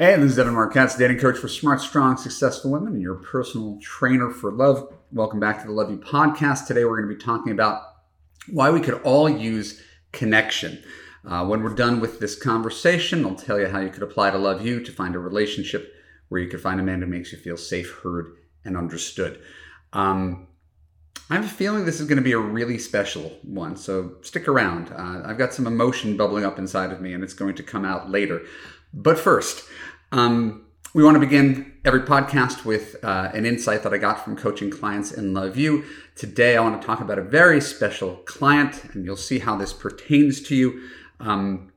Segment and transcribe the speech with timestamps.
[0.00, 3.16] Hey, this is Evan Marc Katz, dating coach for smart, strong, successful women, and your
[3.16, 4.90] personal trainer for love.
[5.12, 6.66] Welcome back to the Love U podcast.
[6.66, 7.82] Today, we're going to be talking about
[8.48, 10.82] why we could all use connection.
[11.28, 14.38] Uh, when we're done with this conversation, I'll tell you how you could apply to
[14.38, 15.92] Love U to find a relationship
[16.30, 19.42] where you could find a man who makes you feel safe, heard, and understood.
[19.92, 20.48] Um,
[21.28, 24.48] I have a feeling this is going to be a really special one, so stick
[24.48, 24.92] around.
[24.96, 27.84] Uh, I've got some emotion bubbling up inside of me, and it's going to come
[27.84, 28.40] out later.
[28.92, 29.64] But first,
[30.12, 34.36] um, we want to begin every podcast with uh, an insight that I got from
[34.36, 35.84] coaching clients in Love U.
[36.16, 39.72] Today, I want to talk about a very special client, and you'll see how this
[39.72, 40.88] pertains to you.
[41.20, 41.72] Um,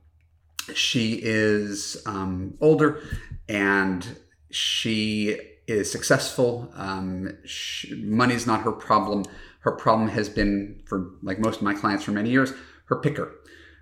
[0.74, 3.02] she is um, older
[3.50, 4.18] and
[4.50, 5.38] she
[5.68, 6.72] is successful.
[6.76, 9.26] Um, she, money's not her problem.
[9.60, 12.54] Her problem has been, for like most of my clients for many years,
[12.86, 13.36] her picker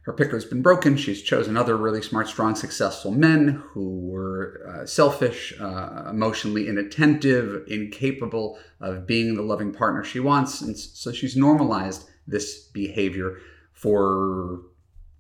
[0.04, 0.98] her picker's been broken.
[0.98, 7.64] She's chosen other really smart, strong, successful men who were uh, selfish, uh, emotionally inattentive,
[7.68, 10.62] incapable of being the loving partner she wants.
[10.62, 13.40] And so she's normalized this behavior
[13.74, 14.62] for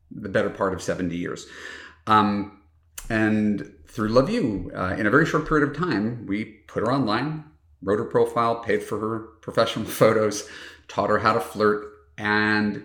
[0.09, 1.45] the better part of 70 years.
[2.08, 2.61] Um,
[3.09, 6.92] and through Love U, uh, in a very short period of time, we put her
[6.92, 7.44] online,
[7.83, 10.50] wrote her profile, paid for her professional photos,
[10.88, 11.86] taught her how to flirt,
[12.17, 12.83] and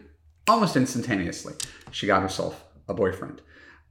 [0.48, 1.54] almost instantaneously,
[1.90, 3.42] she got herself a boyfriend.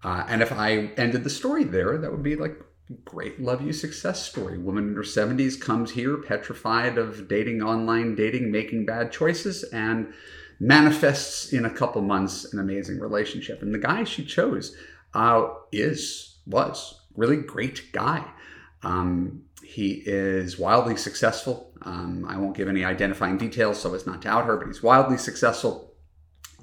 [0.04, 2.62] Uh, and if I ended the story there, that would be like
[3.04, 4.58] great Love U success story.
[4.58, 10.14] Woman in her 70s comes here petrified of dating online dating, making bad choices, and
[10.60, 13.62] manifests in a couple months an amazing relationship.
[13.62, 14.76] And the guy she chose
[15.14, 18.24] uh, is, was really great guy.
[18.84, 21.72] Um, he is wildly successful.
[21.82, 24.84] Um, I won't give any identifying details so as not to out her, but he's
[24.84, 25.95] wildly successful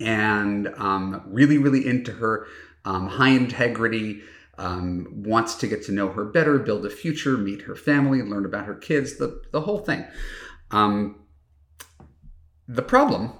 [0.03, 2.47] and um, really, really into her,
[2.85, 4.23] um, high integrity,
[4.59, 8.45] um, wants to get to know her better, build a future, meet her family, learn
[8.45, 10.05] about her kids, the, the whole thing.
[10.71, 11.21] Um,
[12.69, 13.33] the problem,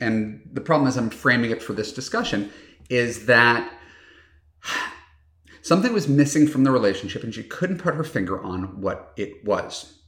[0.00, 2.50] and the problem as I'm framing it for this discussion,
[2.88, 3.72] is that
[5.62, 9.44] something was missing from the relationship and she couldn't put her finger on what it
[9.44, 9.99] was.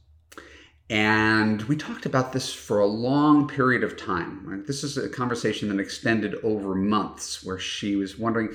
[0.93, 4.43] And we talked about this for a long period of time.
[4.45, 4.63] Right?
[4.63, 8.49] This is a conversation that extended over months where she was wondering,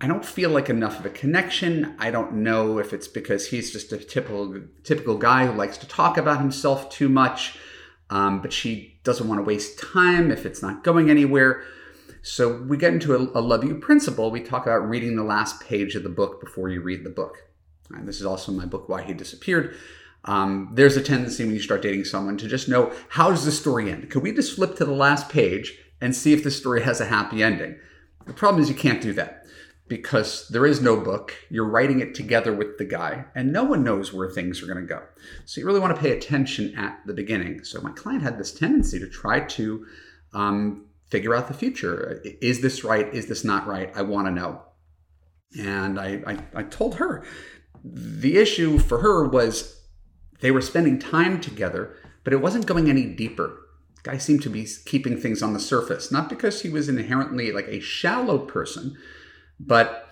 [0.00, 1.94] I don't feel like enough of a connection.
[1.98, 5.86] I don't know if it's because he's just a typical typical guy who likes to
[5.86, 7.58] talk about himself too much,
[8.08, 11.62] um, but she doesn't want to waste time if it's not going anywhere.
[12.22, 14.30] So we get into a, a Love U principle.
[14.30, 17.36] We talk about reading the last page of the book before you read the book.
[18.04, 19.76] This is also my book, Why He Disappeared.
[20.24, 23.52] Um, there's a tendency when you start dating someone to just know how does the
[23.52, 24.10] story end?
[24.10, 27.06] Could we just flip to the last page and see if the story has a
[27.06, 27.76] happy ending?
[28.26, 29.46] The problem is you can't do that
[29.88, 31.34] because there is no book.
[31.48, 34.78] You're writing it together with the guy, and no one knows where things are going
[34.78, 35.02] to go.
[35.46, 37.64] So you really want to pay attention at the beginning.
[37.64, 39.86] So my client had this tendency to try to
[40.32, 42.22] um, figure out the future.
[42.40, 43.12] Is this right?
[43.12, 43.90] Is this not right?
[43.96, 44.62] I want to know.
[45.58, 47.24] And I, I, I told her
[47.82, 49.79] the issue for her was
[50.40, 53.58] they were spending time together, but it wasn't going any deeper.
[54.02, 57.68] Guy seemed to be keeping things on the surface, not because he was inherently like
[57.68, 58.96] a shallow person,
[59.58, 60.08] but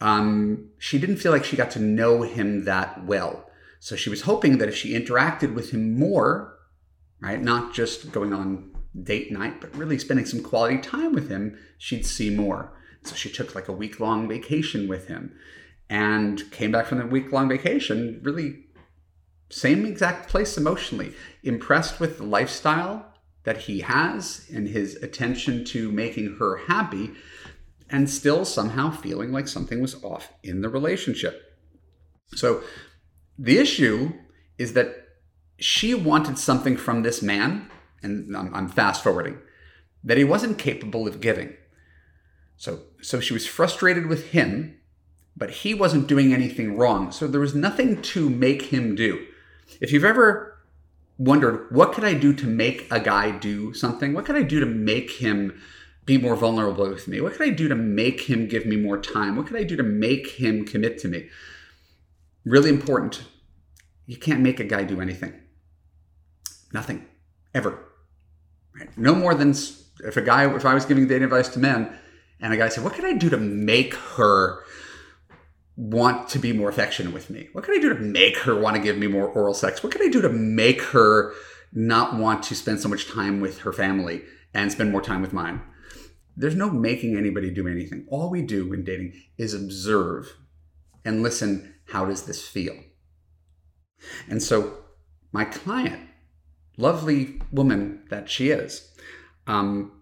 [0.00, 3.50] um, she didn't feel like she got to know him that well.
[3.80, 6.56] So she was hoping that if she interacted with him more,
[7.20, 8.70] right, not just going on
[9.02, 12.72] date night, but really spending some quality time with him, she'd see more.
[13.02, 15.34] So she took like a week long vacation with him
[15.88, 18.64] and came back from the week long vacation really
[19.50, 23.06] same exact place emotionally, impressed with the lifestyle
[23.44, 27.12] that he has and his attention to making her happy,
[27.88, 31.56] and still somehow feeling like something was off in the relationship.
[32.34, 32.62] So
[33.38, 34.12] the issue
[34.58, 35.08] is that
[35.58, 37.70] she wanted something from this man,
[38.02, 39.38] and I'm, I'm fast forwarding,
[40.04, 41.54] that he wasn't capable of giving.
[42.56, 44.78] So, so she was frustrated with him,
[45.36, 47.12] but he wasn't doing anything wrong.
[47.12, 49.26] So there was nothing to make him do.
[49.80, 50.58] If you've ever
[51.18, 54.14] wondered, what could I do to make a guy do something?
[54.14, 55.60] What could I do to make him
[56.06, 57.20] be more vulnerable with me?
[57.20, 59.36] What could I do to make him give me more time?
[59.36, 61.28] What could I do to make him commit to me?
[62.44, 63.22] Really important.
[64.06, 65.34] You can't make a guy do anything.
[66.72, 67.06] Nothing.
[67.52, 67.78] Ever.
[68.74, 68.96] Right?
[68.96, 71.92] No more than if a guy, if I was giving dating advice to men
[72.40, 74.62] and a guy said, What can I do to make her
[75.78, 77.48] want to be more affectionate with me?
[77.52, 79.80] What can I do to make her want to give me more oral sex?
[79.80, 81.32] What can I do to make her
[81.72, 84.22] not want to spend so much time with her family
[84.52, 85.62] and spend more time with mine?
[86.36, 88.06] There's no making anybody do anything.
[88.08, 90.36] All we do in dating is observe.
[91.04, 92.74] and listen, how does this feel?
[94.28, 94.78] And so
[95.32, 96.08] my client,
[96.76, 98.92] lovely woman that she is,
[99.46, 99.92] um,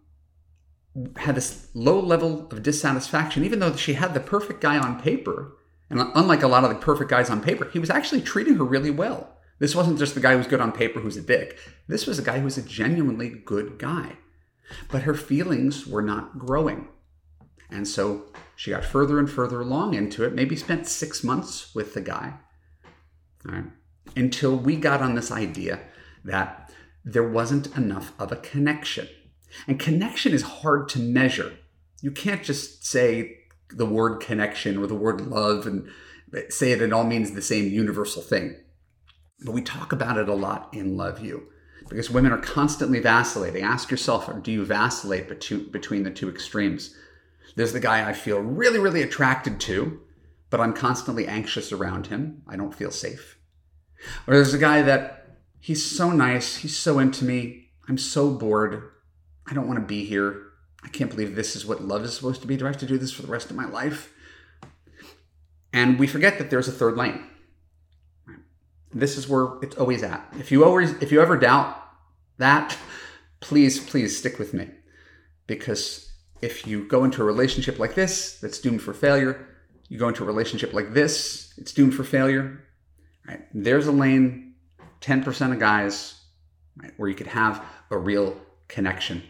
[1.17, 5.56] had this low level of dissatisfaction, even though she had the perfect guy on paper.
[5.89, 8.65] And unlike a lot of the perfect guys on paper, he was actually treating her
[8.65, 9.37] really well.
[9.59, 11.59] This wasn't just the guy who's good on paper who's a dick.
[11.89, 14.17] This was a guy who was a genuinely good guy.
[14.91, 16.89] But her feelings were not growing.
[17.71, 18.25] And so
[18.55, 22.35] she got further and further along into it, maybe spent six months with the guy,
[23.45, 23.65] right,
[24.15, 25.81] until we got on this idea
[26.25, 26.73] that
[27.05, 29.09] there wasn't enough of a connection.
[29.67, 31.57] And connection is hard to measure.
[32.03, 33.39] You can't just say
[33.71, 35.89] the word connection or the word love and
[36.49, 38.57] say it, it all means the same universal thing.
[39.45, 41.49] But we talk about it a lot in Love U
[41.89, 43.63] because women are constantly vacillating.
[43.63, 46.95] Ask yourself, do you vacillate between the two extremes?
[47.55, 50.01] There's the guy I feel really, really attracted to,
[50.51, 52.43] but I'm constantly anxious around him.
[52.49, 53.39] I don't feel safe.
[54.27, 58.91] Or there's a guy that he's so nice, he's so into me, I'm so bored,
[59.47, 60.43] I don't want to be here.
[60.87, 62.57] I can't believe this is what love is supposed to be.
[62.57, 64.15] Do I have to do this for the rest of my life?
[65.73, 67.27] And we forget that there's a third lane.
[68.95, 70.25] This is where it's always at.
[70.39, 71.77] If you always if you ever doubt
[72.39, 72.79] that,
[73.41, 74.69] please, please stick with me.
[75.49, 79.49] Because if you go into a relationship like this that's doomed for failure,
[79.89, 82.65] you go into a relationship like this, it's doomed for failure.
[83.27, 83.43] Right?
[83.53, 84.55] There's a lane,
[85.01, 86.21] 10% of guys,
[86.77, 88.37] right, where you could have a real
[88.69, 89.23] connection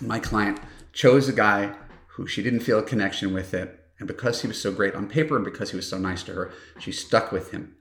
[0.00, 0.60] my client
[0.92, 1.74] chose a guy
[2.08, 3.80] who she didn't feel a connection with it.
[3.98, 6.32] And because he was so great on paper and because he was so nice to
[6.32, 7.76] her, she stuck with him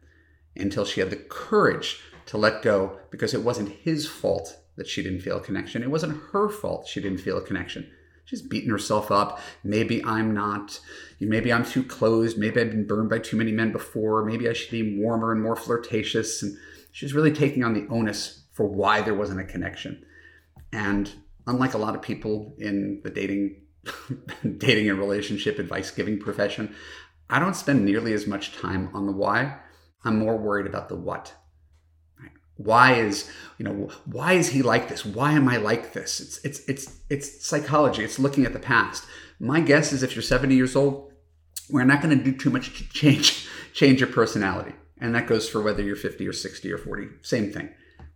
[0.56, 5.04] until she had the courage to let go because it wasn't his fault that she
[5.04, 5.84] didn't feel a connection.
[5.84, 7.90] It wasn't her fault she didn't feel a connection.
[8.26, 9.40] She's beating herself up.
[9.64, 10.80] Maybe I'm not,
[11.20, 12.38] maybe I'm too closed.
[12.38, 14.24] Maybe I've been burned by too many men before.
[14.24, 16.42] Maybe I should be warmer and more flirtatious.
[16.42, 16.58] And
[16.92, 20.06] she's really taking on the onus for why there wasn't a connection.
[20.72, 21.12] And
[21.48, 23.62] unlike a lot of people in the dating
[24.58, 26.74] dating and relationship advice giving profession,
[27.30, 29.58] I don't spend nearly as much time on the why.
[30.06, 31.34] I'm more worried about the what.
[32.56, 35.06] Why is you know why is he like this?
[35.06, 36.20] Why am I like this?
[36.20, 38.04] It's it's it's it's psychology.
[38.04, 39.06] It's looking at the past.
[39.40, 41.12] My guess is if you're 70 years old,
[41.70, 45.50] we're not going to do too much to change change your personality, and that goes
[45.50, 47.08] for whether you're 50 or 60 or 40.
[47.24, 47.70] Same thing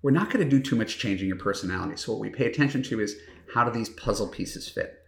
[0.08, 1.98] we're not going to do too much changing your personality.
[1.98, 3.18] So what we pay attention to is
[3.54, 5.04] how do these puzzle pieces fit?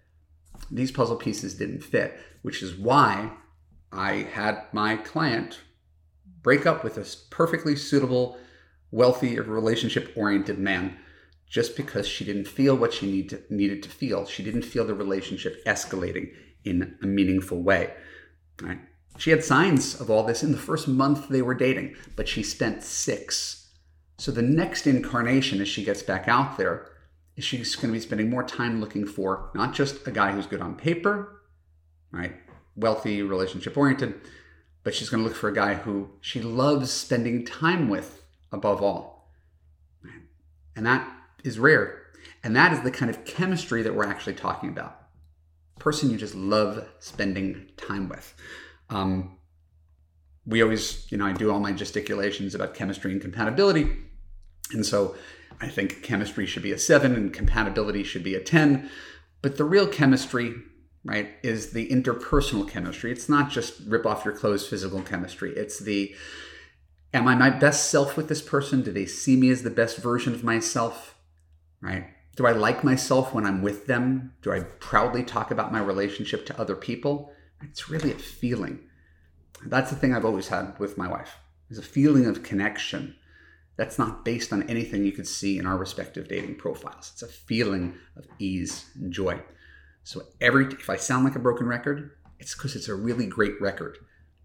[0.70, 3.32] These puzzle pieces didn't fit, which is why
[3.94, 5.62] I had my client
[6.42, 8.38] break up with a perfectly suitable,
[8.92, 10.98] wealthy, relationship oriented man
[11.48, 14.26] just because she didn't feel what she need to, needed to feel.
[14.26, 16.34] She didn't feel the relationship escalating
[16.66, 17.94] in a meaningful way.
[18.62, 18.80] Right?
[19.18, 22.44] She had signs of all this in the first month they were dating, but she
[22.44, 23.59] spent six
[24.20, 26.92] so the next incarnation, as she gets back out there,
[27.38, 30.46] is she's going to be spending more time looking for not just a guy who's
[30.46, 31.42] good on paper,
[32.12, 32.36] right,
[32.76, 34.16] wealthy, relationship oriented,
[34.84, 38.84] but she's going to look for a guy who she loves spending time with above
[38.84, 39.32] all.
[40.76, 41.10] And that
[41.46, 42.02] is rare.
[42.44, 45.02] And that is the kind of chemistry that we're actually talking about.
[45.80, 48.34] Person you just love spending time with.
[48.90, 49.38] Um,
[50.46, 54.09] we always, you know, I do all my gesticulations about chemistry and compatibility
[54.72, 55.16] and so
[55.62, 58.90] I think chemistry should be a seven and compatibility should be a 10.
[59.42, 60.54] But the real chemistry,
[61.04, 63.12] right, is the interpersonal chemistry.
[63.12, 65.54] It's not just rip off your clothes physical chemistry.
[65.56, 66.16] It's the
[67.14, 68.84] am I my best self with this person?
[68.84, 71.16] Do they see me as the best version of myself?
[71.82, 72.08] Right?
[72.36, 74.34] Do I like myself when I'm with them?
[74.42, 77.34] Do I proudly talk about my relationship to other people?
[77.62, 78.80] It's really a feeling.
[79.66, 81.36] That's the thing I've always had with my wife.
[81.70, 83.16] Is a feeling of connection
[83.80, 87.12] that's not based on anything you could see in our respective dating profiles.
[87.14, 89.42] It's a feeling of ease and joy.
[90.04, 93.54] So every if I sound like a broken record, it's because it's a really great
[93.62, 93.98] record.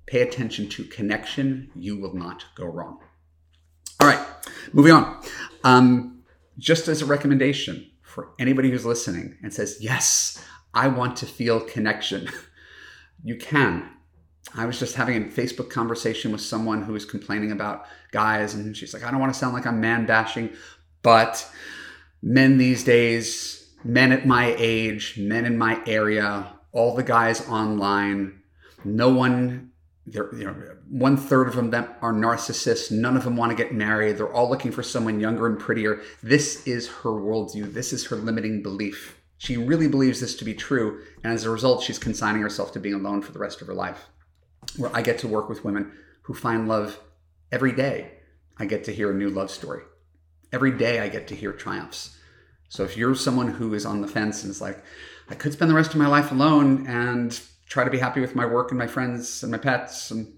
[0.06, 3.00] Pay attention to connection, you will not go wrong.
[3.98, 4.24] All right,
[4.72, 5.20] moving on.
[5.64, 6.22] Um,
[6.56, 10.40] just as a recommendation for anybody who's listening and says, Yes,
[10.72, 12.28] I want to feel connection,
[13.24, 13.90] you can.
[14.54, 18.76] I was just having a Facebook conversation with someone who was complaining about guys, and
[18.76, 20.50] she's like, I don't want to sound like I'm man bashing,
[21.02, 21.48] but
[22.22, 28.42] men these days, men at my age, men in my area, all the guys online,
[28.84, 29.70] no one,
[30.06, 30.54] you know,
[30.90, 31.72] one third of them
[32.02, 32.90] are narcissists.
[32.90, 34.18] None of them want to get married.
[34.18, 36.02] They're all looking for someone younger and prettier.
[36.22, 37.72] This is her worldview.
[37.72, 39.18] This is her limiting belief.
[39.38, 42.80] She really believes this to be true, and as a result, she's consigning herself to
[42.80, 44.08] being alone for the rest of her life.
[44.76, 46.98] Where I get to work with women who find love
[47.52, 48.12] every day.
[48.56, 49.82] I get to hear a new love story.
[50.52, 52.16] Every day I get to hear triumphs.
[52.68, 54.82] So if you're someone who is on the fence and is like,
[55.28, 57.38] I could spend the rest of my life alone and
[57.68, 60.32] try to be happy with my work and my friends and my pets and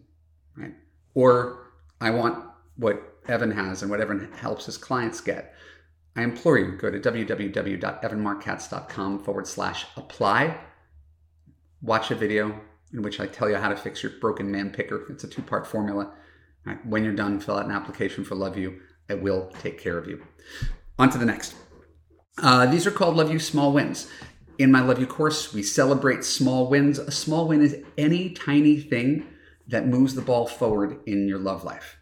[0.57, 0.75] right,
[1.15, 2.45] or I want
[2.77, 5.55] what Evan has and what Evan helps his clients get.
[6.15, 10.59] I implore you, go to www.evanmarckatz.com forward slash apply.
[11.83, 12.59] Watch a video
[12.93, 15.07] in which I tell you how to fix your broken man picker.
[15.11, 16.13] It's a two part formula.
[16.65, 18.81] Right, when you're done, fill out an application for Love U.
[19.09, 20.25] I will take care of you.
[20.99, 21.55] On to the next.
[22.39, 24.11] Uh, these are called Love U Small Wins.
[24.59, 26.99] In my Love U course, we celebrate small wins.
[26.99, 29.27] A small win is any tiny thing
[29.69, 31.97] that moves the ball forward in your love life.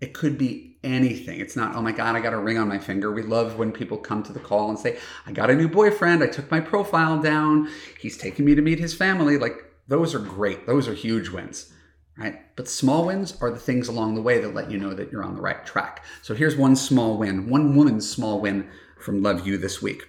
[0.00, 1.40] It could be anything.
[1.40, 3.10] It's not, oh my God, I got a ring on my finger.
[3.10, 6.22] We love when people come to the call and say, I got a new boyfriend.
[6.22, 7.68] I took my profile down.
[7.98, 9.36] He's taking me to meet his family.
[9.36, 10.66] Like, those are great.
[10.66, 11.72] Those are huge wins,
[12.16, 12.40] right?
[12.56, 15.24] But small wins are the things along the way that let you know that you're
[15.24, 16.04] on the right track.
[16.22, 18.68] So here's one small win, one woman's small win
[19.00, 20.02] from Love U this week.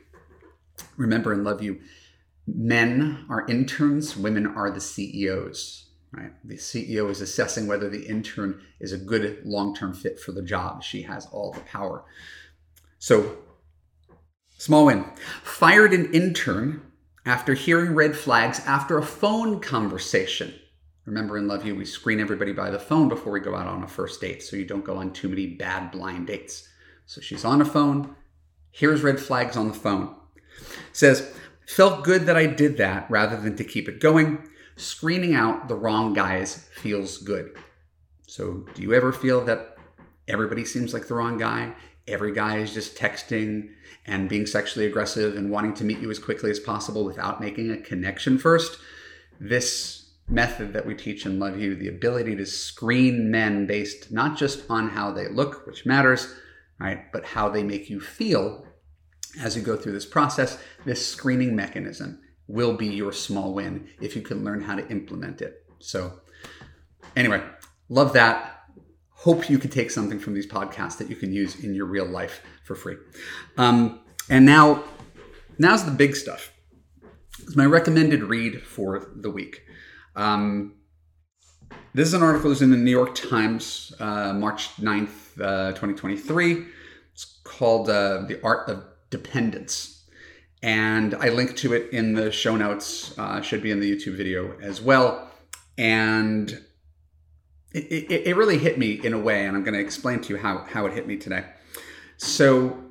[0.98, 1.80] Remember in Love U,
[2.48, 5.82] men are interns, women are the CEOs.
[6.12, 6.32] Right?
[6.46, 10.82] The CEO is assessing whether the intern is a good long-term fit for the job.
[10.82, 12.06] She has all the power.
[13.00, 13.38] So,
[14.58, 15.06] small win.
[15.44, 16.85] Fired an intern
[17.26, 20.54] after hearing red flags after a phone conversation.
[21.06, 23.84] Remember in Love U, we screen everybody by the phone before we go out on
[23.84, 26.68] a first date so you don't go on too many bad blind dates.
[27.06, 28.16] So she's on a phone,
[28.72, 30.16] here's red flags on the phone.
[30.94, 31.34] Says,
[31.68, 35.76] felt good that I did that rather than to keep it going screening out the
[35.76, 37.58] wrong guys feels good.
[38.28, 39.78] So, do you ever feel that
[40.28, 41.74] everybody seems like the wrong guy?
[42.08, 43.70] Every guy is just texting
[44.08, 47.72] and being sexually aggressive and wanting to meet you as quickly as possible without making
[47.72, 48.80] a connection first.
[49.40, 54.38] This method that we teach in Love U, the ability to screen men based not
[54.38, 56.34] just on how they look, which matters,
[56.80, 58.66] right, but how they make you feel
[59.42, 64.16] as you go through this process, this screening mechanism will be your small win if
[64.16, 65.66] you can learn how to implement it.
[65.80, 66.22] So,
[67.16, 67.44] anyway,
[67.90, 68.52] love that.
[69.10, 72.06] Hope you can take something from these podcasts that you can use in your real
[72.06, 72.98] life for free.
[73.58, 74.84] Um, and now,
[75.58, 76.52] now's the big stuff.
[77.40, 79.62] It's my recommended read for the week.
[80.16, 80.74] Um,
[81.94, 86.66] this is an article that's in the New York Times, uh, March 9th, uh, 2023.
[87.14, 89.96] It's called uh, The Art of Dependence
[90.66, 93.16] and I link to it in the show notes.
[93.20, 95.30] Uh, should be in the YouTube video as well.
[95.78, 96.50] And
[97.72, 100.34] it, it, it really hit me in a way, and I'm going to explain to
[100.34, 101.46] you how, how it hit me today.
[102.18, 102.84] So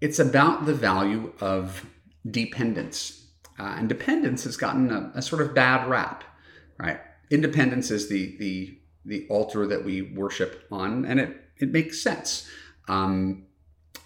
[0.00, 1.86] it's about the value of
[2.30, 3.30] dependence.
[3.58, 6.24] Uh, and dependence has gotten a, a, sort of bad rap,
[6.78, 7.00] right?
[7.30, 12.48] Independence is the the the altar that we worship on, and it it makes sense.
[12.86, 13.46] Um,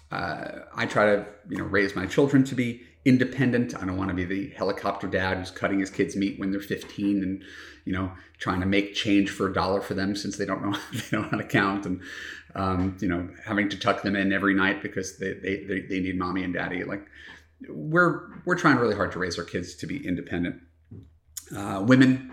[0.09, 3.75] uh, I try to you know raise my children to be independent.
[3.75, 6.59] I don't want to be the helicopter dad who's cutting his kids meat when they're
[6.59, 7.43] 15 and
[7.85, 10.77] you know trying to make change for a dollar for them since they don't know
[10.93, 12.01] they don't know how to count and
[12.55, 15.99] um, you know having to tuck them in every night because they, they, they, they
[15.99, 16.83] need mommy and daddy.
[16.83, 17.05] Like
[17.69, 20.61] we're we're trying really hard to raise our kids to be independent.
[21.55, 22.31] Uh, women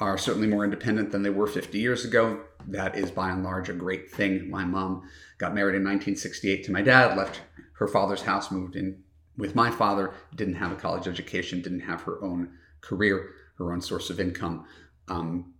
[0.00, 2.40] are certainly more independent than they were 50 years ago.
[2.66, 4.50] That is by and large a great thing.
[4.50, 7.40] My mom got married in 1968 to my dad, left
[7.74, 9.02] her father's house, moved in
[9.36, 13.80] with my father, didn't have a college education, didn't have her own career, her own
[13.80, 14.66] source of income.
[15.08, 15.54] Um,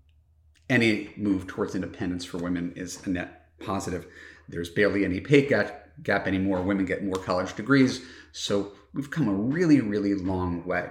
[0.68, 4.06] any move towards independence for women is a net positive.
[4.48, 6.62] There's barely any pay gap, gap anymore.
[6.62, 8.02] Women get more college degrees.
[8.32, 10.88] So we've come a really, really long way.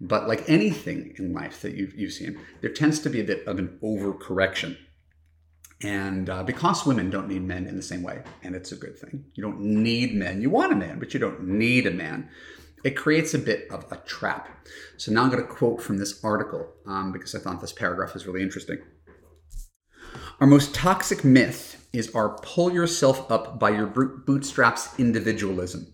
[0.00, 3.46] But like anything in life that you've, you've seen, there tends to be a bit
[3.46, 4.76] of an overcorrection
[5.84, 8.98] and uh, because women don't need men in the same way, and it's a good
[8.98, 10.40] thing, you don't need men.
[10.40, 12.30] You want a man, but you don't need a man.
[12.84, 14.48] It creates a bit of a trap.
[14.96, 18.16] So now I'm going to quote from this article um, because I thought this paragraph
[18.16, 18.78] is really interesting.
[20.40, 25.86] Our most toxic myth is our pull yourself up by your bootstraps individualism.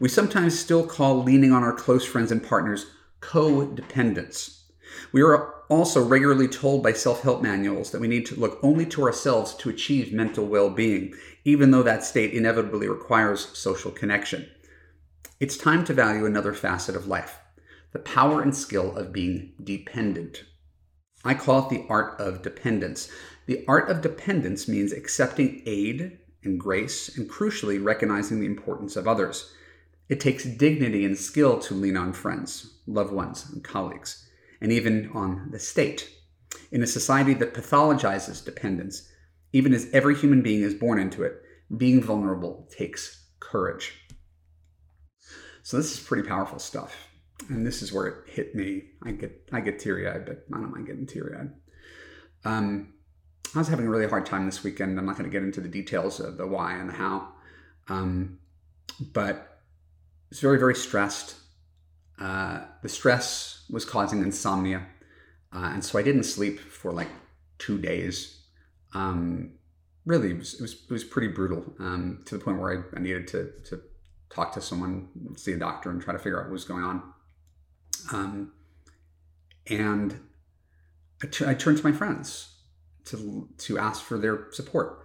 [0.00, 2.86] We sometimes still call leaning on our close friends and partners
[3.20, 4.63] codependence.
[5.12, 8.86] We are also regularly told by self help manuals that we need to look only
[8.86, 14.48] to ourselves to achieve mental well being, even though that state inevitably requires social connection.
[15.40, 17.38] It's time to value another facet of life
[17.92, 20.44] the power and skill of being dependent.
[21.24, 23.08] I call it the art of dependence.
[23.46, 29.06] The art of dependence means accepting aid and grace, and crucially, recognizing the importance of
[29.06, 29.52] others.
[30.08, 34.28] It takes dignity and skill to lean on friends, loved ones, and colleagues
[34.64, 36.10] and even on the state.
[36.72, 39.06] In a society that pathologizes dependence,
[39.52, 41.34] even as every human being is born into it,
[41.76, 43.92] being vulnerable takes courage.
[45.62, 46.96] So this is pretty powerful stuff.
[47.50, 48.84] And this is where it hit me.
[49.02, 51.52] I get I get teary eyed, but I don't mind getting teary eyed.
[52.46, 52.94] Um,
[53.54, 54.98] I was having a really hard time this weekend.
[54.98, 57.28] I'm not going to get into the details of the why and the how,
[57.88, 58.38] um,
[59.12, 59.60] but
[60.30, 61.34] it's very very stressed.
[62.18, 64.86] Uh, the stress was causing insomnia,
[65.52, 67.08] uh, and so I didn't sleep for like
[67.58, 68.40] two days.
[68.92, 69.52] Um,
[70.04, 72.96] really, it was, it was, it was pretty brutal um, to the point where I,
[72.96, 73.80] I needed to to
[74.30, 77.02] talk to someone, see a doctor, and try to figure out what was going on.
[78.12, 78.52] Um,
[79.68, 80.20] and
[81.22, 82.54] I, t- I turned to my friends
[83.06, 85.04] to to ask for their support,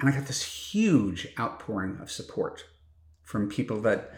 [0.00, 2.64] and I got this huge outpouring of support
[3.22, 4.12] from people that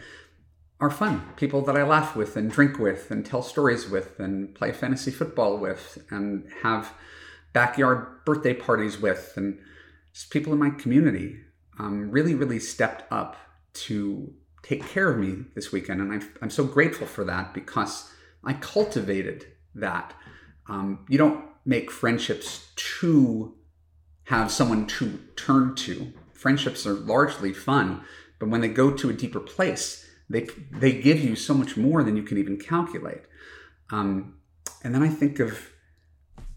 [0.79, 4.53] are fun, people that I laugh with and drink with and tell stories with and
[4.53, 6.93] play fantasy football with and have
[7.53, 9.59] backyard birthday parties with and
[10.13, 11.39] just people in my community
[11.79, 13.35] um, really, really stepped up
[13.73, 16.01] to take care of me this weekend.
[16.01, 18.11] And i am so grateful for that because
[18.43, 20.13] I cultivated that.
[20.67, 23.55] Um, you don't make friendships to
[24.25, 26.11] have someone to turn to.
[26.33, 28.03] Friendships are largely fun,
[28.39, 32.03] but when they go to a deeper place, they they give you so much more
[32.03, 33.23] than you can even calculate.
[33.89, 34.35] Um,
[34.83, 35.71] and then I think of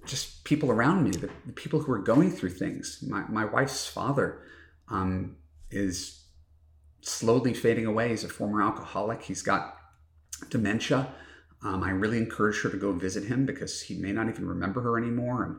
[0.07, 3.05] just people around me, the, the, people who are going through things.
[3.07, 4.43] My my wife's father
[4.89, 5.37] um,
[5.71, 6.25] is
[7.03, 8.09] slowly fading away.
[8.09, 9.23] He's a former alcoholic.
[9.23, 9.77] He's got
[10.49, 11.09] dementia.
[11.63, 14.81] Um, I really encourage her to go visit him because he may not even remember
[14.81, 15.45] her anymore.
[15.45, 15.59] And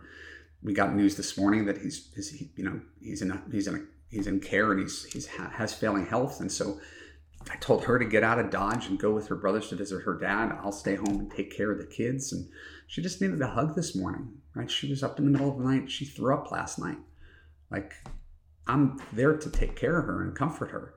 [0.63, 3.75] we got news this morning that he's, he's you know, he's in a, he's in
[3.75, 6.41] a, he's in care and he's he's has failing health.
[6.41, 6.79] And so
[7.49, 10.03] I told her to get out of Dodge and go with her brothers to visit
[10.03, 10.57] her dad.
[10.61, 12.31] I'll stay home and take care of the kids.
[12.31, 12.47] And
[12.87, 14.69] she just needed a hug this morning, right?
[14.69, 15.89] She was up in the middle of the night.
[15.89, 16.97] She threw up last night.
[17.71, 17.93] Like,
[18.67, 20.93] I'm there to take care of her and comfort her.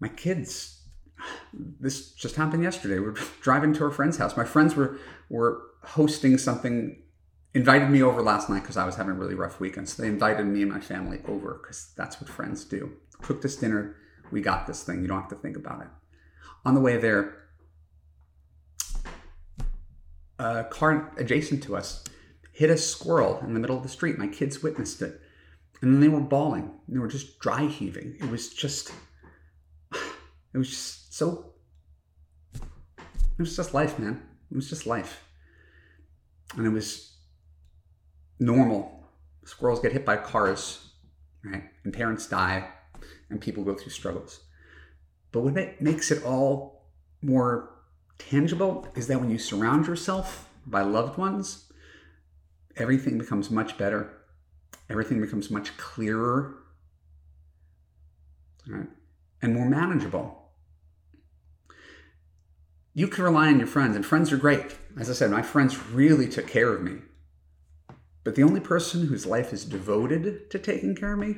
[0.00, 0.82] My kids,
[1.80, 2.98] this just happened yesterday.
[2.98, 4.36] We are driving to a friend's house.
[4.36, 7.02] My friends were were hosting something,
[7.54, 9.88] invited me over last night because I was having a really rough weekend.
[9.88, 12.92] So they invited me and my family over because that's what friends do.
[13.22, 13.96] Cooked us dinner
[14.30, 15.02] we got this thing.
[15.02, 15.88] You don't have to think about it.
[16.64, 17.48] On the way there,
[20.38, 22.04] a car adjacent to us
[22.52, 24.18] hit a squirrel in the middle of the street.
[24.18, 25.20] My kids witnessed it.
[25.80, 26.72] And then they were bawling.
[26.88, 28.16] They were just dry heaving.
[28.20, 28.90] It was just,
[29.92, 31.52] it was just so,
[32.54, 34.20] it was just life, man.
[34.50, 35.24] It was just life.
[36.56, 37.16] And it was
[38.40, 39.08] normal.
[39.44, 40.90] Squirrels get hit by cars,
[41.44, 41.64] right?
[41.84, 42.68] And parents die
[43.30, 44.40] and people go through struggles.
[45.32, 46.86] But what makes it all
[47.22, 47.70] more
[48.18, 51.70] tangible is that when you surround yourself by loved ones,
[52.76, 54.10] everything becomes much better.
[54.90, 56.54] Everything becomes much clearer
[58.68, 58.88] right?
[59.42, 60.50] and more manageable.
[62.94, 64.76] You can rely on your friends, and friends are great.
[64.98, 67.02] As I said, my friends really took care of me.
[68.24, 71.36] But the only person whose life is devoted to taking care of me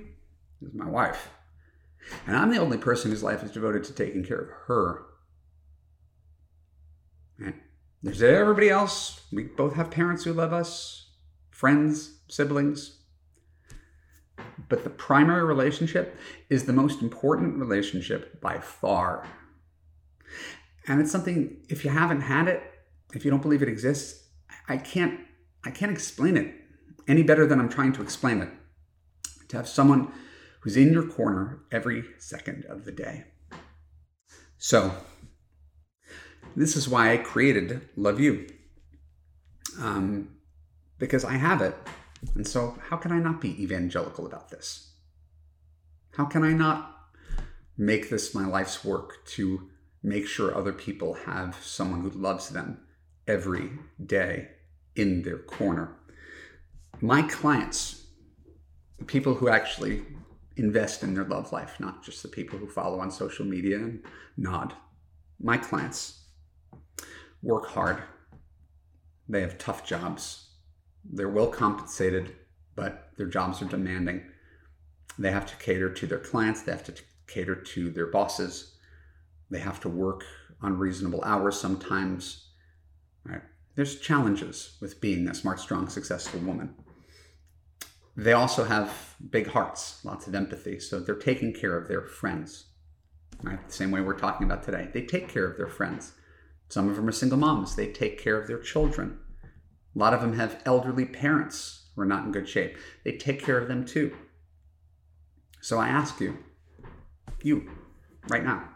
[0.63, 1.29] is my wife.
[2.27, 5.07] And I'm the only person whose life is devoted to taking care of her.
[7.39, 7.55] And
[8.03, 9.21] there's everybody else.
[9.33, 11.11] We both have parents who love us,
[11.51, 12.99] friends, siblings.
[14.69, 19.27] But the primary relationship is the most important relationship by far.
[20.87, 22.63] And it's something, if you haven't had it,
[23.15, 24.29] if you don't believe it exists,
[24.69, 25.21] I can't
[25.65, 26.55] I can't explain it
[27.07, 28.49] any better than I'm trying to explain it.
[29.49, 30.13] To have someone
[30.61, 33.25] who's in your corner every second of the day.
[34.59, 34.95] So,
[36.55, 38.47] this is why I created Love U.
[39.81, 40.37] Um,
[40.99, 41.75] because I have it.
[42.35, 44.93] And so, how can I not be evangelical about this?
[46.13, 46.97] How can I not
[47.79, 49.71] make this my life's work to
[50.03, 52.81] make sure other people have someone who loves them
[53.27, 53.71] every
[54.05, 54.49] day
[54.95, 55.97] in their corner?
[57.01, 58.07] My clients,
[59.07, 60.03] people who actually
[60.61, 64.03] invest in their love life, not just the people who follow on social media and
[64.37, 64.75] nod.
[65.41, 66.25] My clients
[67.43, 68.03] work hard.
[69.29, 70.51] They have tough jobs.
[71.05, 72.37] They're well compensated,
[72.77, 74.23] but their jobs are demanding.
[75.19, 76.95] They have to cater to their clients, they have to
[77.27, 78.77] cater to their bosses.
[79.51, 80.25] They have to work
[80.63, 82.51] unreasonable hours sometimes.
[83.25, 83.43] Right?
[83.75, 86.75] There's challenges with being a smart, strong, successful woman
[88.17, 90.79] they also have big hearts, lots of empathy.
[90.81, 92.67] So they're taking care of their friends,
[93.43, 93.67] right?
[93.67, 94.89] The same way we're talking about today.
[94.93, 96.13] They take care of their friends.
[96.69, 97.77] Some of them are single moms.
[97.77, 99.19] They take care of their children.
[99.95, 102.77] A lot of them have elderly parents who are not in good shape.
[103.05, 104.17] They take care of them too.
[105.61, 106.39] So I ask you,
[107.43, 107.71] you,
[108.29, 108.69] right now,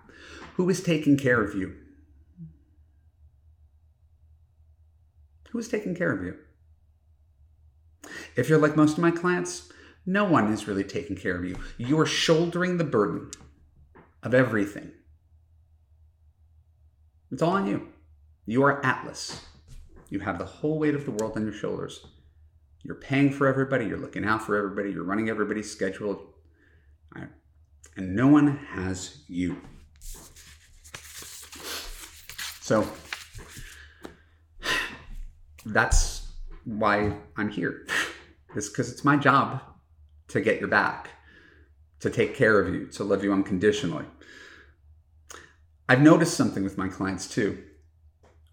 [0.55, 1.75] who is taking care of you?
[5.51, 6.37] Who is taking care of you?
[8.37, 9.71] If you're like most of my clients,
[10.07, 11.57] no one is really taking care of you.
[11.79, 13.31] You are shouldering the burden
[14.23, 14.93] of everything.
[17.31, 17.89] It's all on you.
[18.47, 19.45] You are Atlas.
[20.11, 22.07] You have the whole weight of the world on your shoulders.
[22.83, 26.35] You're paying for everybody, you're looking out for everybody, you're running everybody's schedule.
[27.97, 29.57] And no one has you.
[32.61, 32.87] So
[35.67, 36.14] that's
[36.65, 37.87] why I'm here.
[38.57, 39.61] It's because it's my job
[40.29, 41.09] to get your back,
[42.01, 44.05] to take care of you, to love you unconditionally.
[45.89, 47.63] I've noticed something with my clients too.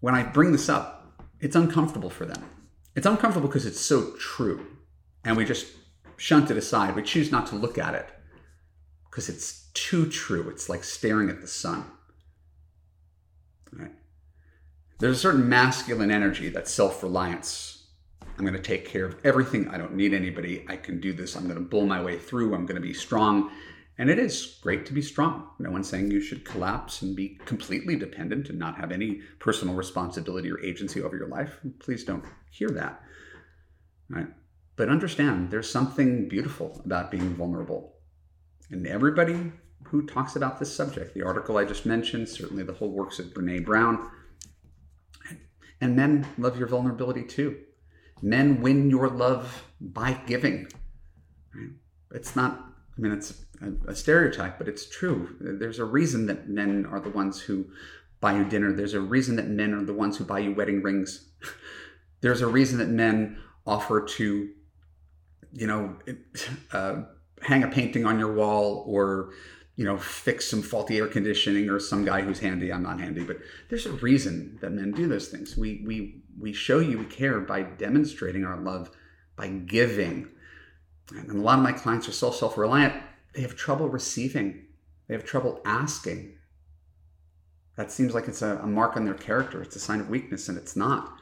[0.00, 2.44] When I bring this up, it's uncomfortable for them.
[2.94, 4.66] It's uncomfortable because it's so true.
[5.24, 5.66] And we just
[6.16, 6.94] shunt it aside.
[6.94, 8.08] We choose not to look at it
[9.10, 10.48] because it's too true.
[10.50, 11.84] It's like staring at the sun.
[13.72, 13.92] Right?
[14.98, 17.71] There's a certain masculine energy, that self reliance.
[18.38, 19.68] I'm going to take care of everything.
[19.68, 20.64] I don't need anybody.
[20.68, 21.36] I can do this.
[21.36, 22.54] I'm going to bull my way through.
[22.54, 23.50] I'm going to be strong.
[23.98, 25.48] And it is great to be strong.
[25.58, 29.74] No one's saying you should collapse and be completely dependent and not have any personal
[29.74, 31.58] responsibility or agency over your life.
[31.78, 33.02] Please don't hear that.
[34.08, 34.28] Right?
[34.76, 37.96] But understand there's something beautiful about being vulnerable.
[38.70, 39.52] And everybody
[39.84, 43.26] who talks about this subject, the article I just mentioned, certainly the whole works of
[43.26, 44.10] Brene Brown,
[45.82, 47.58] and men love your vulnerability too.
[48.22, 50.68] Men win your love by giving.
[52.12, 52.64] It's not,
[52.96, 55.36] I mean, it's a, a stereotype, but it's true.
[55.40, 57.66] There's a reason that men are the ones who
[58.20, 58.72] buy you dinner.
[58.72, 61.28] There's a reason that men are the ones who buy you wedding rings.
[62.20, 64.48] There's a reason that men offer to,
[65.52, 65.96] you know,
[66.72, 67.02] uh,
[67.42, 69.32] hang a painting on your wall or,
[69.74, 72.72] you know, fix some faulty air conditioning or some guy who's handy.
[72.72, 75.56] I'm not handy, but there's a reason that men do those things.
[75.56, 78.90] We we we show you we care by demonstrating our love
[79.36, 80.28] by giving.
[81.10, 82.94] And a lot of my clients are so self-reliant
[83.34, 84.66] they have trouble receiving,
[85.08, 86.34] they have trouble asking.
[87.76, 89.62] That seems like it's a, a, mark on their character.
[89.62, 91.14] It's a sign of weakness, and it's not.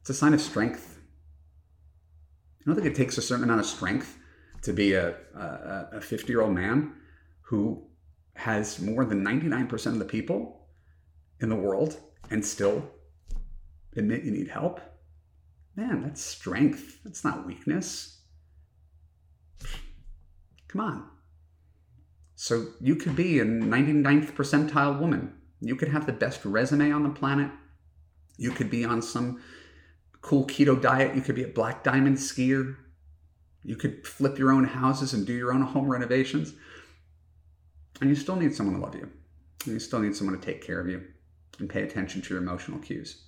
[0.00, 0.98] It's a sign of strength.
[2.60, 4.18] I don't think it takes a certain amount of strength
[4.62, 5.14] to be a
[6.02, 6.92] 50 year old man
[7.40, 7.82] who
[8.34, 10.66] has more than 99% of the people
[11.40, 11.98] in the world
[12.30, 12.90] and still
[13.96, 14.80] admit you need help.
[15.76, 16.98] Man, that's strength.
[17.04, 18.18] That's not weakness.
[20.68, 21.08] Come on.
[22.34, 25.34] So you could be a 99th percentile woman.
[25.60, 27.50] You could have the best resume on the planet.
[28.38, 29.42] You could be on some
[30.22, 31.14] cool keto diet.
[31.14, 32.76] You could be a black diamond skier.
[33.62, 36.54] You could flip your own houses and do your own home renovations.
[38.00, 39.10] And you still need someone to love you.
[39.64, 41.02] And you still need someone to take care of you
[41.58, 43.24] and pay attention to your emotional cues.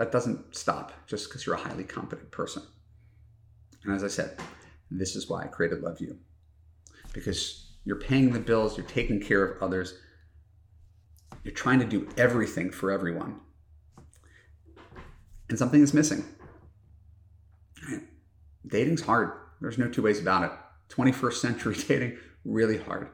[0.00, 2.62] That doesn't stop just because you're a highly competent person.
[3.84, 4.38] And as I said,
[4.90, 6.16] this is why I created Love U.
[7.12, 9.98] Because you're paying the bills, you're taking care of others,
[11.44, 13.40] you're trying to do everything for everyone.
[15.50, 16.24] And something is missing.
[18.66, 19.32] Dating's hard.
[19.60, 20.52] There's no two ways about it.
[20.96, 23.10] 21st century dating, really hard.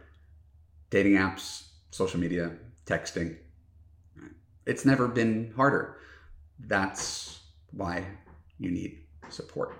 [0.91, 2.53] Dating apps, social media,
[2.87, 3.39] texting.
[4.67, 5.97] It's never been harder.
[6.59, 7.41] That's
[7.73, 8.05] why
[8.59, 9.77] you need support.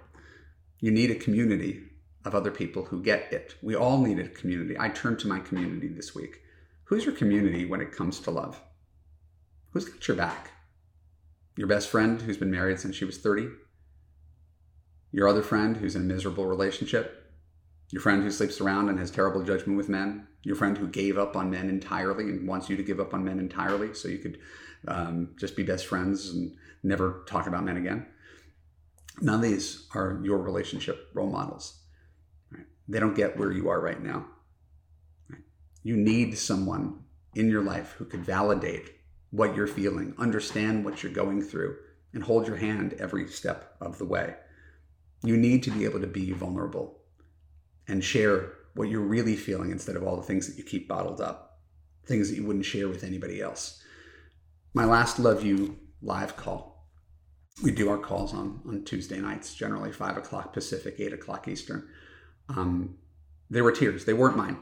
[0.81, 1.85] You need a community
[2.25, 3.55] of other people who get it.
[3.63, 4.77] We all need a community.
[4.79, 6.43] I turned to my community this week.
[6.85, 8.61] Who's your community when it comes to love?
[9.71, 10.51] Who's got your back?
[11.57, 13.49] Your best friend who's been married since she was 30?
[15.13, 17.26] Your other friend who's in a miserable relationship?
[17.91, 20.27] Your friend who sleeps around and has terrible judgment with men?
[20.43, 23.25] Your friend who gave up on men entirely and wants you to give up on
[23.25, 24.39] men entirely so you could
[24.89, 28.07] um, just be best friends and never talk about men again?
[29.21, 31.81] None of these are your relationship role models.
[32.89, 34.27] They don't get where you are right now.
[35.83, 38.91] You need someone in your life who could validate
[39.31, 41.77] what you're feeling, understand what you're going through,
[42.13, 44.35] and hold your hand every step of the way.
[45.23, 46.96] You need to be able to be vulnerable
[47.89, 51.21] and share what you're really feeling instead of all the things that you keep bottled
[51.21, 51.61] up,
[52.05, 53.83] things that you wouldn't share with anybody else.
[54.75, 56.87] My last Love U live call.
[57.63, 61.89] We do our calls on, on Tuesday nights, generally 5 o'clock Pacific, 8 o'clock Eastern.
[62.51, 62.99] Um,
[63.49, 64.05] there were tears.
[64.05, 64.59] They weren't mine,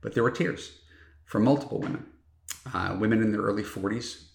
[0.00, 0.78] but there were tears
[1.24, 2.06] from multiple women.
[2.72, 4.28] Uh, women in their early 40s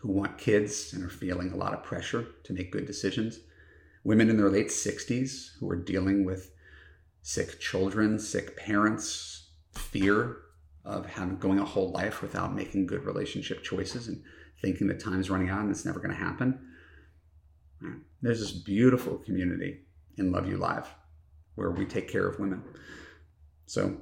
[0.00, 3.38] who want kids and are feeling a lot of pressure to make good decisions,
[4.02, 6.50] women in their late 60s who are dealing with
[7.22, 10.38] sick children, sick parents, fear
[10.84, 14.22] of having going a whole life without making good relationship choices and
[14.60, 16.58] thinking that time's running out and it's never going to happen.
[18.22, 19.80] There's this beautiful community
[20.16, 20.88] in Love U Live
[21.54, 22.62] where we take care of women.
[23.66, 23.98] So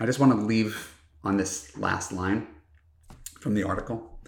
[0.00, 2.46] I just want to leave on this last line
[3.40, 4.20] from the article.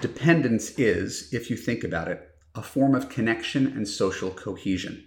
[0.00, 5.06] Dependence is, if you think about it, a form of connection and social cohesion.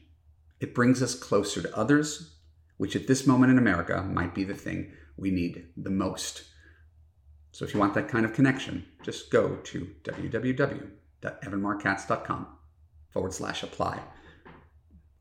[0.60, 2.37] It brings us closer to others,
[2.78, 6.44] which at this moment in America might be the thing we need the most.
[7.52, 12.48] So if you want that kind of connection, just go to www.evanmarckatz.com
[13.10, 14.00] forward slash apply.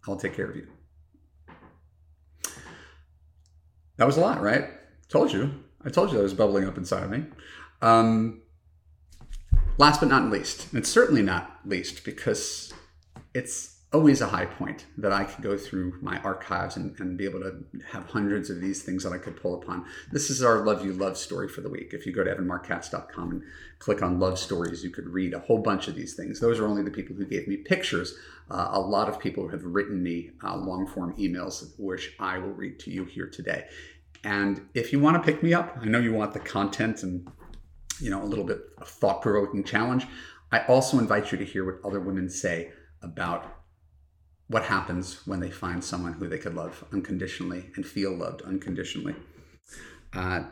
[0.07, 0.69] I'll take care of you.
[3.97, 4.69] That was a lot, right?
[5.09, 5.65] Told you.
[5.85, 7.25] I told you that was bubbling up inside of me.
[7.81, 8.43] Um,
[9.79, 12.73] last but not least, and it's certainly not least because
[13.35, 17.25] it's always a high point that I could go through my archives and, and, be
[17.25, 19.87] able to have hundreds of these things that I could pull upon.
[20.11, 21.91] This is our Love U Love story for the week.
[21.93, 23.43] If you go to evanmarckatz.com and
[23.79, 26.41] click on love stories, you could read a whole bunch of these things.
[26.41, 28.15] Those are only the people who gave me pictures.
[28.51, 32.53] Uh, a lot of people have written me uh, long form emails, which I will
[32.53, 33.67] read to you here today.
[34.25, 37.29] And if you want to pick me up, I know you want the content and
[38.01, 40.07] you know a little bit of thought provoking challenge.
[40.51, 42.73] I also invite you to hear what other women say
[43.03, 43.56] about
[44.49, 49.15] what happens when they find someone who they could love unconditionally and feel loved unconditionally.
[50.13, 50.45] Uh,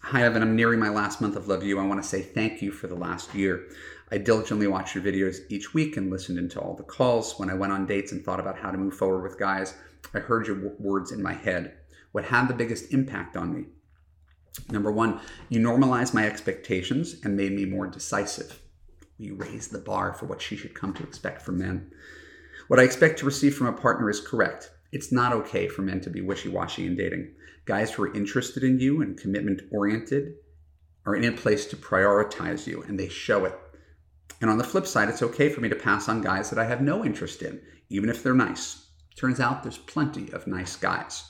[0.00, 0.42] hi, Evan.
[0.42, 1.78] I'm nearing my last month of Love U.
[1.78, 3.66] I want to say thank you for the last year.
[4.12, 7.38] I diligently watched your videos each week and listened into all the calls.
[7.38, 9.74] When I went on dates and thought about how to move forward with guys,
[10.14, 11.78] I heard your w- words in my head.
[12.12, 13.64] What had the biggest impact on me?
[14.70, 18.60] Number one, you normalized my expectations and made me more decisive.
[19.16, 21.90] You raised the bar for what she should come to expect from men.
[22.72, 24.70] What I expect to receive from a partner is correct.
[24.92, 27.34] It's not okay for men to be wishy washy in dating.
[27.66, 30.36] Guys who are interested in you and commitment oriented
[31.04, 33.54] are in a place to prioritize you, and they show it.
[34.40, 36.64] And on the flip side, it's okay for me to pass on guys that I
[36.64, 38.86] have no interest in, even if they're nice.
[39.16, 41.24] Turns out there's plenty of nice guys.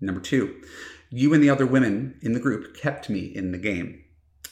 [0.00, 0.62] Number two,
[1.10, 4.04] you and the other women in the group kept me in the game.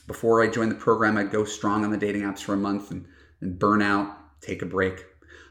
[0.09, 2.91] Before I joined the program, I'd go strong on the dating apps for a month
[2.91, 3.07] and,
[3.41, 5.05] and burn out, take a break.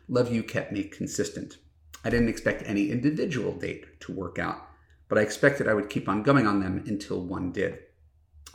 [0.08, 1.58] Love U kept me consistent.
[2.04, 4.68] I didn't expect any individual date to work out,
[5.08, 7.80] but I expected I would keep on going on them until one did.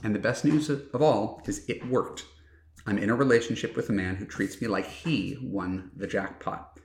[0.03, 2.25] And the best news of all is it worked.
[2.87, 6.79] I'm in a relationship with a man who treats me like he won the jackpot.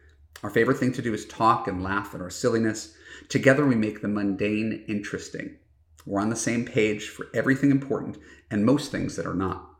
[0.43, 2.95] Our favorite thing to do is talk and laugh at our silliness.
[3.29, 5.57] Together, we make the mundane interesting.
[6.05, 8.17] We're on the same page for everything important
[8.51, 9.74] and most things that are not.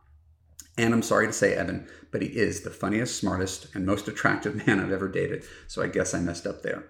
[0.78, 4.54] And I'm sorry to say, Evan, but he is the funniest, smartest, and most attractive
[4.66, 5.44] man I've ever dated.
[5.68, 6.84] So I guess I messed up there.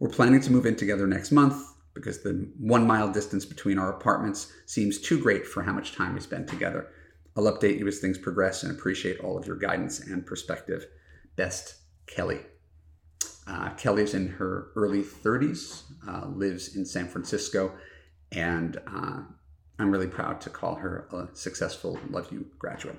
[0.00, 3.90] We're planning to move in together next month because the one mile distance between our
[3.90, 6.88] apartments seems too great for how much time we spend together.
[7.36, 10.86] I'll update you as things progress and appreciate all of your guidance and perspective.
[11.36, 12.40] Best, Kelly.
[13.46, 17.72] Uh, Kelly's in her early 30s, uh, lives in San Francisco,
[18.32, 19.22] and uh,
[19.78, 22.98] I'm really proud to call her a successful Love U graduate.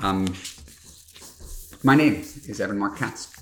[0.00, 0.34] Um,
[1.82, 3.34] my name is Evan Marc Katz.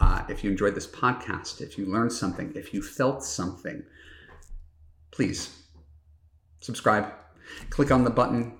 [0.00, 3.82] Uh, if you enjoyed this podcast, if you learned something, if you felt something,
[5.10, 5.54] please
[6.60, 7.12] subscribe.
[7.68, 8.54] Click on the button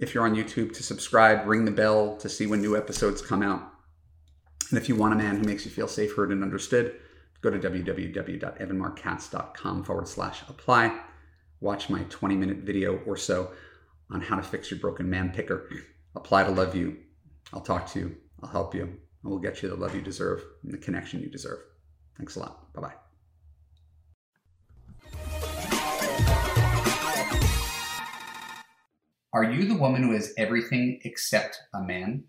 [0.00, 3.42] if you're on YouTube to subscribe, ring the bell to see when new episodes come
[3.42, 3.62] out.
[4.70, 6.96] And if you want a man who makes you feel safe, heard, and understood,
[7.40, 11.00] go to www.evanmarckatz.com forward slash apply
[11.62, 13.52] watch my 20 minute video or so
[14.10, 15.70] on how to fix your broken man picker.
[16.14, 16.98] Apply to Love U.
[17.52, 18.16] I'll talk to you.
[18.42, 18.82] I'll help you.
[18.82, 21.60] And we'll get you the love you deserve and the connection you deserve.
[22.18, 22.72] Thanks a lot.
[22.74, 22.94] Bye bye.
[29.32, 32.24] Are you the woman who has everything except a man?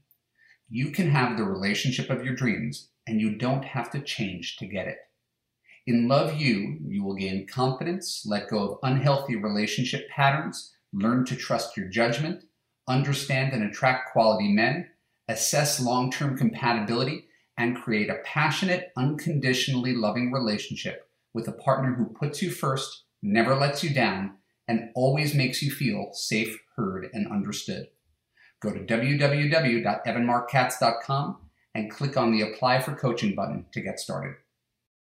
[0.70, 4.66] You can have the relationship of your dreams, and you don't have to change to
[4.66, 4.98] get it.
[5.86, 11.36] In Love U, you will gain confidence, let go of unhealthy relationship patterns, learn to
[11.36, 12.46] trust your judgment,
[12.88, 14.88] understand and attract quality men,
[15.28, 22.06] assess long term compatibility, and create a passionate, unconditionally loving relationship with a partner who
[22.06, 24.36] puts you first, never lets you down,
[24.68, 27.90] and always makes you feel safe, heard, and understood.
[28.62, 31.38] Go to www.evanmarckatz.com
[31.76, 34.36] and click on the Apply for Coaching button to get started.